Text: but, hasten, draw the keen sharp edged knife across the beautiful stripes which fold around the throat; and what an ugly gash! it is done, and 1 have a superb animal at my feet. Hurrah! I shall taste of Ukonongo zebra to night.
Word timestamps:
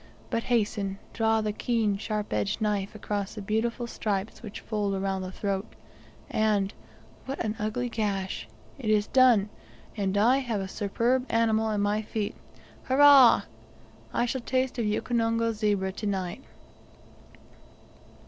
but, 0.31 0.41
hasten, 0.45 0.97
draw 1.13 1.41
the 1.41 1.53
keen 1.53 1.95
sharp 1.95 2.33
edged 2.33 2.59
knife 2.59 2.95
across 2.95 3.35
the 3.35 3.39
beautiful 3.43 3.85
stripes 3.85 4.41
which 4.41 4.59
fold 4.61 4.95
around 4.95 5.21
the 5.21 5.31
throat; 5.31 5.75
and 6.27 6.73
what 7.27 7.39
an 7.45 7.55
ugly 7.59 7.87
gash! 7.87 8.47
it 8.79 8.89
is 8.89 9.05
done, 9.05 9.47
and 9.95 10.15
1 10.15 10.39
have 10.39 10.59
a 10.59 10.67
superb 10.67 11.23
animal 11.29 11.69
at 11.69 11.79
my 11.79 12.01
feet. 12.01 12.33
Hurrah! 12.85 13.43
I 14.11 14.25
shall 14.25 14.41
taste 14.41 14.79
of 14.79 14.85
Ukonongo 14.85 15.51
zebra 15.51 15.91
to 15.91 16.07
night. 16.07 16.41